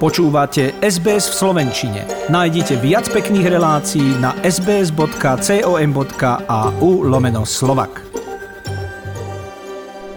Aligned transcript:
Počúvate 0.00 0.72
SBS 0.80 1.28
v 1.28 1.34
Slovenčine. 1.44 2.08
Nájdite 2.32 2.80
viac 2.80 3.04
pekných 3.12 3.52
relácií 3.52 4.16
na 4.16 4.32
sbs.com.au 4.40 5.04
lomeno 7.04 7.44
slovak. 7.44 8.00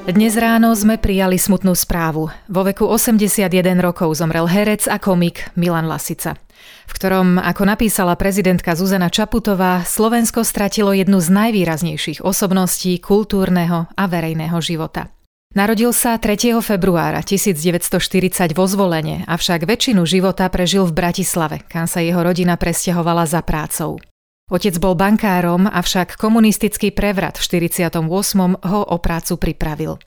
Dnes 0.08 0.40
ráno 0.40 0.72
sme 0.72 0.96
prijali 0.96 1.36
smutnú 1.36 1.76
správu. 1.76 2.32
Vo 2.48 2.62
veku 2.64 2.88
81 2.88 3.52
rokov 3.84 4.16
zomrel 4.16 4.48
herec 4.48 4.88
a 4.88 4.96
komik 5.04 5.52
Milan 5.60 5.92
Lasica 5.92 6.40
v 6.88 6.92
ktorom, 6.92 7.40
ako 7.40 7.64
napísala 7.64 8.16
prezidentka 8.20 8.76
Zuzana 8.76 9.08
Čaputová, 9.08 9.84
Slovensko 9.88 10.44
stratilo 10.44 10.92
jednu 10.92 11.20
z 11.20 11.32
najvýraznejších 11.32 12.24
osobností 12.24 13.00
kultúrneho 13.00 13.88
a 13.96 14.04
verejného 14.08 14.60
života. 14.60 15.12
Narodil 15.54 15.94
sa 15.94 16.18
3. 16.18 16.66
februára 16.66 17.22
1940 17.22 18.58
vo 18.58 18.66
zvolenie, 18.66 19.22
avšak 19.30 19.70
väčšinu 19.70 20.02
života 20.02 20.50
prežil 20.50 20.82
v 20.90 20.98
Bratislave, 20.98 21.62
kam 21.70 21.86
sa 21.86 22.02
jeho 22.02 22.26
rodina 22.26 22.58
presťahovala 22.58 23.30
za 23.30 23.46
prácou. 23.46 24.02
Otec 24.50 24.74
bol 24.82 24.98
bankárom, 24.98 25.70
avšak 25.70 26.18
komunistický 26.18 26.90
prevrat 26.90 27.38
v 27.38 27.70
48. 27.70 28.02
ho 28.66 28.82
o 28.82 28.98
prácu 28.98 29.38
pripravil. 29.38 30.02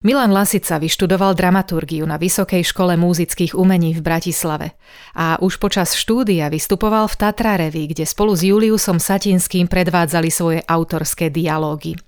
Milan 0.00 0.32
Lasica 0.32 0.80
vyštudoval 0.80 1.36
dramaturgiu 1.36 2.08
na 2.08 2.16
Vysokej 2.16 2.64
škole 2.64 2.96
múzických 2.96 3.52
umení 3.52 3.92
v 3.92 4.00
Bratislave 4.00 4.80
a 5.12 5.36
už 5.44 5.60
počas 5.60 5.92
štúdia 5.92 6.48
vystupoval 6.48 7.04
v 7.12 7.16
Tatra 7.20 7.60
kde 7.68 8.08
spolu 8.08 8.32
s 8.32 8.48
Juliusom 8.48 8.96
Satinským 8.96 9.68
predvádzali 9.68 10.32
svoje 10.32 10.64
autorské 10.64 11.28
dialógy. 11.28 12.00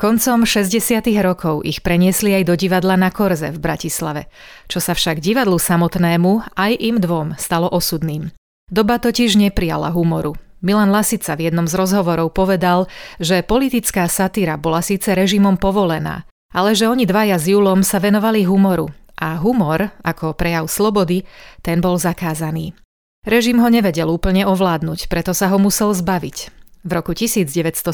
Koncom 0.00 0.48
60. 0.48 0.80
rokov 1.20 1.60
ich 1.60 1.84
preniesli 1.84 2.32
aj 2.32 2.48
do 2.48 2.56
divadla 2.56 2.96
na 2.96 3.12
Korze 3.12 3.52
v 3.52 3.60
Bratislave, 3.60 4.32
čo 4.64 4.80
sa 4.80 4.96
však 4.96 5.20
divadlu 5.20 5.60
samotnému 5.60 6.56
aj 6.56 6.72
im 6.72 6.96
dvom 6.96 7.36
stalo 7.36 7.68
osudným. 7.68 8.32
Doba 8.72 8.96
totiž 8.96 9.36
neprijala 9.36 9.92
humoru. 9.92 10.40
Milan 10.64 10.88
Lasica 10.88 11.36
v 11.36 11.52
jednom 11.52 11.68
z 11.68 11.76
rozhovorov 11.76 12.32
povedal, 12.32 12.88
že 13.20 13.44
politická 13.44 14.08
satíra 14.08 14.56
bola 14.56 14.80
síce 14.80 15.12
režimom 15.12 15.60
povolená, 15.60 16.24
ale 16.48 16.72
že 16.72 16.88
oni 16.88 17.04
dvaja 17.04 17.36
s 17.36 17.52
Julom 17.52 17.84
sa 17.84 18.00
venovali 18.00 18.48
humoru 18.48 18.88
a 19.20 19.36
humor, 19.36 19.92
ako 20.00 20.32
prejav 20.32 20.64
slobody, 20.72 21.28
ten 21.60 21.84
bol 21.84 22.00
zakázaný. 22.00 22.72
Režim 23.28 23.60
ho 23.60 23.68
nevedel 23.68 24.08
úplne 24.08 24.48
ovládnuť, 24.48 25.12
preto 25.12 25.36
sa 25.36 25.52
ho 25.52 25.60
musel 25.60 25.92
zbaviť. 25.92 26.59
V 26.80 26.90
roku 26.96 27.12
1970 27.12 27.84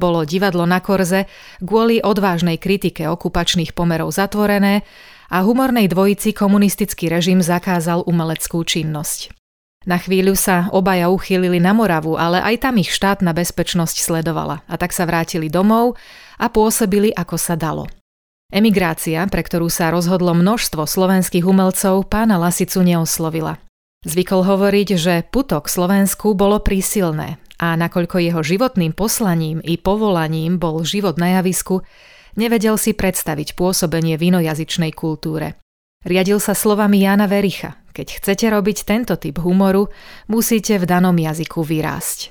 bolo 0.00 0.24
divadlo 0.24 0.64
na 0.64 0.80
Korze 0.80 1.28
kvôli 1.60 2.00
odvážnej 2.00 2.56
kritike 2.56 3.04
okupačných 3.04 3.76
pomerov 3.76 4.16
zatvorené 4.16 4.80
a 5.28 5.44
humornej 5.44 5.92
dvojici 5.92 6.32
komunistický 6.32 7.12
režim 7.12 7.44
zakázal 7.44 8.08
umeleckú 8.08 8.64
činnosť. 8.64 9.36
Na 9.84 10.00
chvíľu 10.00 10.34
sa 10.34 10.72
obaja 10.72 11.12
uchýlili 11.12 11.60
na 11.60 11.76
Moravu, 11.76 12.16
ale 12.16 12.40
aj 12.40 12.64
tam 12.64 12.80
ich 12.80 12.88
štátna 12.88 13.36
bezpečnosť 13.36 13.96
sledovala 14.00 14.64
a 14.64 14.74
tak 14.80 14.96
sa 14.96 15.04
vrátili 15.04 15.52
domov 15.52 16.00
a 16.40 16.48
pôsobili 16.48 17.12
ako 17.12 17.36
sa 17.36 17.60
dalo. 17.60 17.84
Emigrácia, 18.48 19.20
pre 19.28 19.44
ktorú 19.44 19.68
sa 19.68 19.92
rozhodlo 19.92 20.32
množstvo 20.32 20.88
slovenských 20.88 21.44
umelcov, 21.44 22.08
pána 22.08 22.40
Lasicu 22.40 22.80
neoslovila. 22.80 23.60
Zvykol 24.06 24.46
hovoriť, 24.46 24.88
že 24.94 25.14
putok 25.26 25.66
Slovensku 25.66 26.38
bolo 26.38 26.62
prísilné 26.62 27.42
a 27.58 27.74
nakoľko 27.74 28.22
jeho 28.22 28.42
životným 28.46 28.94
poslaním 28.94 29.58
i 29.58 29.74
povolaním 29.74 30.62
bol 30.62 30.86
život 30.86 31.18
na 31.18 31.38
javisku, 31.38 31.82
nevedel 32.38 32.78
si 32.78 32.94
predstaviť 32.94 33.58
pôsobenie 33.58 34.14
v 34.14 34.30
inojazyčnej 34.30 34.94
kultúre. 34.94 35.58
Riadil 36.06 36.38
sa 36.38 36.54
slovami 36.54 37.02
Jana 37.02 37.26
Vericha, 37.26 37.82
keď 37.90 38.22
chcete 38.22 38.46
robiť 38.46 38.86
tento 38.86 39.18
typ 39.18 39.42
humoru, 39.42 39.90
musíte 40.30 40.78
v 40.78 40.86
danom 40.86 41.18
jazyku 41.18 41.66
vyrásť. 41.66 42.30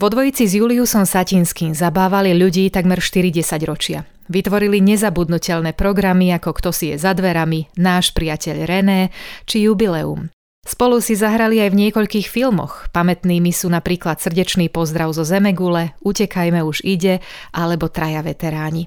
Vo 0.00 0.08
dvojici 0.08 0.48
s 0.48 0.56
Juliusom 0.56 1.04
Satinským 1.04 1.76
zabávali 1.76 2.32
ľudí 2.32 2.72
takmer 2.72 3.04
40 3.04 3.44
ročia. 3.68 4.08
Vytvorili 4.32 4.80
nezabudnutelné 4.80 5.76
programy 5.76 6.32
ako 6.32 6.56
Kto 6.56 6.70
si 6.72 6.90
je 6.90 6.96
za 6.96 7.12
dverami, 7.12 7.68
Náš 7.76 8.16
priateľ 8.16 8.64
René 8.64 9.12
či 9.44 9.68
Jubileum. 9.68 10.32
Spolu 10.62 11.02
si 11.02 11.18
zahrali 11.18 11.58
aj 11.58 11.74
v 11.74 11.78
niekoľkých 11.86 12.30
filmoch. 12.30 12.86
Pamätnými 12.94 13.50
sú 13.50 13.66
napríklad 13.66 14.22
Srdečný 14.22 14.70
pozdrav 14.70 15.10
zo 15.10 15.26
Zemegule, 15.26 15.98
Utekajme 16.06 16.62
už 16.62 16.86
ide 16.86 17.18
alebo 17.50 17.90
Traja 17.90 18.22
veteráni. 18.22 18.86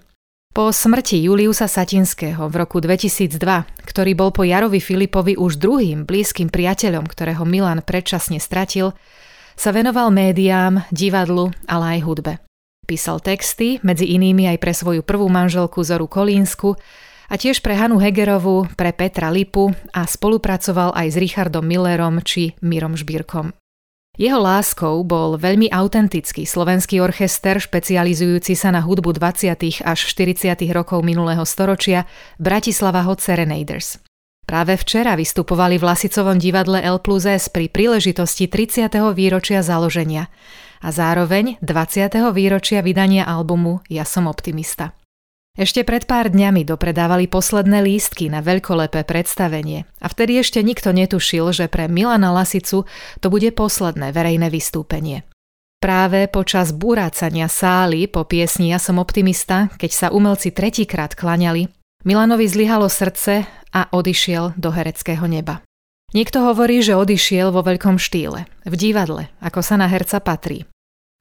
Po 0.55 0.71
smrti 0.71 1.19
Juliusa 1.19 1.67
Satinského 1.67 2.47
v 2.47 2.55
roku 2.55 2.79
2002, 2.79 3.35
ktorý 3.83 4.11
bol 4.15 4.31
po 4.31 4.47
Jarovi 4.47 4.79
Filipovi 4.79 5.35
už 5.35 5.59
druhým 5.59 6.07
blízkym 6.07 6.47
priateľom, 6.47 7.03
ktorého 7.11 7.43
Milan 7.43 7.83
predčasne 7.83 8.39
stratil, 8.39 8.95
sa 9.59 9.75
venoval 9.75 10.15
médiám, 10.15 10.87
divadlu, 10.95 11.51
ale 11.67 11.99
aj 11.99 12.07
hudbe. 12.07 12.33
Písal 12.87 13.19
texty, 13.19 13.83
medzi 13.83 14.15
inými 14.15 14.47
aj 14.47 14.57
pre 14.63 14.71
svoju 14.71 15.03
prvú 15.03 15.27
manželku 15.27 15.83
Zoru 15.83 16.07
Kolínsku, 16.07 16.79
a 17.29 17.35
tiež 17.35 17.59
pre 17.65 17.73
Hanu 17.77 17.97
Hegerovú, 17.97 18.69
pre 18.77 18.93
Petra 18.93 19.33
Lipu 19.33 19.73
a 19.93 20.05
spolupracoval 20.05 20.93
aj 20.93 21.07
s 21.13 21.17
Richardom 21.17 21.65
Millerom 21.65 22.21
či 22.21 22.53
Mirom 22.61 22.93
Žbírkom. 22.93 23.53
Jeho 24.15 24.39
láskou 24.39 25.03
bol 25.03 25.35
veľmi 25.35 25.67
autentický 25.75 26.47
slovenský 26.47 27.03
orchester 27.03 27.59
špecializujúci 27.59 28.55
sa 28.55 28.71
na 28.71 28.79
hudbu 28.79 29.11
20. 29.11 29.83
až 29.83 29.99
40. 30.07 30.55
rokov 30.71 31.03
minulého 31.03 31.43
storočia 31.43 32.07
Bratislava 32.39 33.03
Hot 33.03 33.19
Serenaders. 33.19 33.99
Práve 34.47 34.79
včera 34.79 35.19
vystupovali 35.19 35.75
v 35.75 35.83
Lasicovom 35.83 36.39
divadle 36.39 36.79
L 36.79 37.03
plus 37.03 37.27
S 37.27 37.51
pri 37.51 37.67
príležitosti 37.67 38.47
30. 38.47 38.87
výročia 39.11 39.59
založenia 39.59 40.31
a 40.79 40.95
zároveň 40.95 41.59
20. 41.59 42.07
výročia 42.31 42.79
vydania 42.79 43.27
albumu 43.27 43.83
Ja 43.91 44.07
som 44.07 44.31
optimista. 44.31 44.95
Ešte 45.55 45.87
pred 45.87 46.03
pár 46.03 46.35
dňami 46.35 46.67
dopredávali 46.67 47.31
posledné 47.31 47.79
lístky 47.79 48.27
na 48.27 48.43
veľkolepé 48.43 49.07
predstavenie 49.07 49.87
a 50.03 50.11
vtedy 50.11 50.43
ešte 50.43 50.59
nikto 50.59 50.91
netušil, 50.91 51.55
že 51.55 51.71
pre 51.71 51.87
Milana 51.87 52.35
Lasicu 52.35 52.83
to 53.23 53.27
bude 53.31 53.47
posledné 53.55 54.11
verejné 54.11 54.51
vystúpenie. 54.51 55.23
Práve 55.79 56.27
počas 56.27 56.75
búrácania 56.75 57.47
sály 57.47 58.11
po 58.11 58.27
piesni 58.27 58.75
Ja 58.75 58.83
som 58.83 58.99
optimista, 58.99 59.71
keď 59.79 59.91
sa 59.95 60.07
umelci 60.11 60.51
tretíkrát 60.51 61.15
klaňali, 61.15 61.71
Milanovi 62.03 62.51
zlyhalo 62.51 62.91
srdce 62.91 63.47
a 63.71 63.87
odišiel 63.95 64.59
do 64.59 64.75
hereckého 64.75 65.23
neba. 65.23 65.63
Niekto 66.15 66.47
hovorí, 66.47 66.83
že 66.83 66.95
odišiel 66.95 67.51
vo 67.51 67.63
veľkom 67.63 67.95
štýle, 67.95 68.47
v 68.67 68.75
divadle, 68.75 69.27
ako 69.39 69.59
sa 69.59 69.75
na 69.75 69.87
herca 69.87 70.23
patrí. 70.23 70.63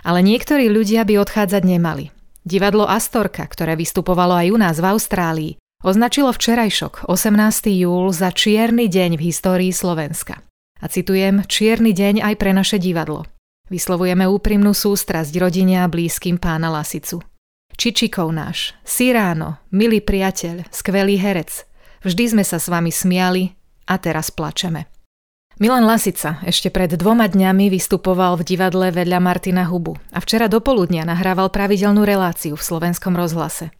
Ale 0.06 0.22
niektorí 0.22 0.70
ľudia 0.70 1.02
by 1.02 1.22
odchádzať 1.22 1.62
nemali. 1.66 2.13
Divadlo 2.44 2.84
Astorka, 2.84 3.48
ktoré 3.48 3.72
vystupovalo 3.72 4.36
aj 4.36 4.52
u 4.52 4.58
nás 4.60 4.76
v 4.76 4.92
Austrálii, 4.92 5.52
označilo 5.80 6.28
včerajšok 6.28 7.08
18. 7.08 7.72
júl 7.72 8.12
za 8.12 8.36
čierny 8.36 8.84
deň 8.84 9.16
v 9.16 9.32
histórii 9.32 9.72
Slovenska. 9.72 10.44
A 10.76 10.86
citujem, 10.92 11.40
čierny 11.48 11.96
deň 11.96 12.20
aj 12.20 12.34
pre 12.36 12.52
naše 12.52 12.76
divadlo. 12.76 13.24
Vyslovujeme 13.72 14.28
úprimnú 14.28 14.76
sústrasť 14.76 15.32
rodine 15.40 15.80
a 15.80 15.88
blízkym 15.88 16.36
pána 16.36 16.68
Lasicu. 16.68 17.24
Čičikov 17.80 18.28
náš, 18.28 18.76
Siráno, 18.84 19.64
milý 19.72 20.04
priateľ, 20.04 20.68
skvelý 20.68 21.16
herec. 21.16 21.64
Vždy 22.04 22.36
sme 22.36 22.44
sa 22.44 22.60
s 22.60 22.68
vami 22.68 22.92
smiali 22.92 23.56
a 23.88 23.96
teraz 23.96 24.28
plačeme. 24.28 24.93
Milan 25.54 25.86
Lasica 25.86 26.42
ešte 26.42 26.66
pred 26.66 26.90
dvoma 26.98 27.30
dňami 27.30 27.70
vystupoval 27.70 28.42
v 28.42 28.42
divadle 28.42 28.90
vedľa 28.90 29.22
Martina 29.22 29.62
Hubu 29.70 29.94
a 30.10 30.18
včera 30.18 30.50
dopoludnia 30.50 31.06
nahrával 31.06 31.46
pravidelnú 31.46 32.02
reláciu 32.02 32.58
v 32.58 32.66
slovenskom 32.66 33.14
rozhlase. 33.14 33.70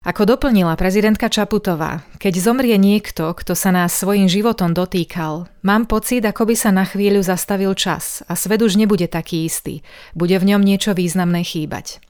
Ako 0.00 0.24
doplnila 0.24 0.72
prezidentka 0.80 1.28
Čaputová, 1.28 2.08
keď 2.16 2.40
zomrie 2.40 2.80
niekto, 2.80 3.36
kto 3.36 3.52
sa 3.52 3.68
nás 3.68 3.92
svojim 3.92 4.32
životom 4.32 4.72
dotýkal, 4.72 5.44
mám 5.60 5.84
pocit, 5.84 6.24
ako 6.24 6.48
by 6.48 6.56
sa 6.56 6.72
na 6.72 6.88
chvíľu 6.88 7.20
zastavil 7.20 7.76
čas 7.76 8.24
a 8.24 8.32
svet 8.32 8.64
už 8.64 8.80
nebude 8.80 9.04
taký 9.04 9.44
istý, 9.44 9.84
bude 10.16 10.40
v 10.40 10.56
ňom 10.56 10.64
niečo 10.64 10.96
významné 10.96 11.44
chýbať. 11.44 12.00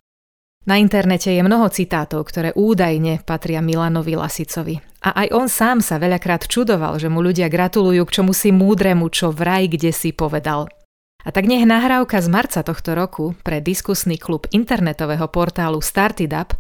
Na 0.71 0.79
internete 0.79 1.35
je 1.35 1.43
mnoho 1.43 1.67
citátov, 1.67 2.31
ktoré 2.31 2.55
údajne 2.55 3.27
patria 3.27 3.59
Milanovi 3.59 4.15
Lasicovi. 4.15 4.79
A 5.01 5.25
aj 5.25 5.29
on 5.33 5.49
sám 5.49 5.81
sa 5.81 5.97
veľakrát 5.97 6.45
čudoval, 6.45 7.01
že 7.01 7.09
mu 7.09 7.25
ľudia 7.25 7.49
gratulujú 7.49 8.05
k 8.05 8.15
čomu 8.21 8.33
si 8.37 8.53
múdremu, 8.53 9.09
čo 9.09 9.33
vraj 9.33 9.69
kde 9.69 9.91
si 9.97 10.13
povedal. 10.13 10.69
A 11.25 11.29
tak 11.33 11.49
nech 11.49 11.65
nahrávka 11.65 12.21
z 12.21 12.29
marca 12.33 12.61
tohto 12.65 12.97
roku 12.97 13.37
pre 13.45 13.61
diskusný 13.61 14.17
klub 14.17 14.49
internetového 14.53 15.29
portálu 15.29 15.85
Started 15.85 16.33
Up 16.33 16.57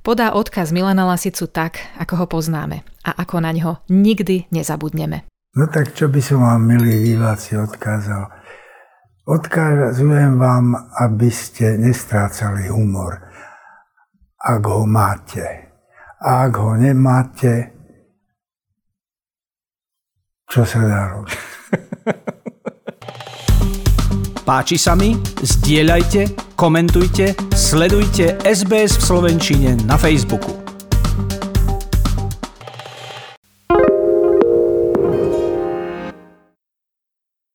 podá 0.00 0.32
odkaz 0.32 0.72
Milana 0.72 1.04
Lasicu 1.04 1.48
tak, 1.48 1.80
ako 2.00 2.24
ho 2.24 2.26
poznáme 2.28 2.84
a 3.04 3.10
ako 3.20 3.44
na 3.44 3.52
ňo 3.52 3.84
nikdy 3.92 4.48
nezabudneme. 4.48 5.28
No 5.56 5.68
tak 5.68 5.92
čo 5.92 6.08
by 6.08 6.20
som 6.24 6.44
vám, 6.44 6.64
milí 6.64 7.12
diváci, 7.12 7.56
odkázal? 7.56 8.32
Odkazujem 9.28 10.40
vám, 10.40 10.72
aby 11.04 11.28
ste 11.28 11.76
nestrácali 11.76 12.72
humor 12.72 13.28
ak 14.38 14.62
ho 14.64 14.86
máte. 14.86 15.44
A 16.22 16.46
ak 16.46 16.52
ho 16.58 16.74
nemáte, 16.78 17.77
čo 20.48 20.64
sa 20.64 20.80
dá 20.80 21.12
robiť. 21.12 21.36
Páči 24.48 24.80
sa 24.80 24.96
mi? 24.96 25.12
Zdieľajte, 25.44 26.56
komentujte, 26.56 27.36
sledujte 27.52 28.40
SBS 28.48 28.96
v 28.96 29.02
Slovenčine 29.04 29.76
na 29.84 30.00
Facebooku. 30.00 30.67